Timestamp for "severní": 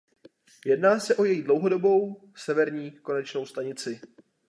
2.35-2.91